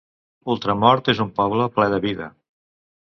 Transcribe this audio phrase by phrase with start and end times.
[0.53, 2.31] Ultramort és un poble ple de vida.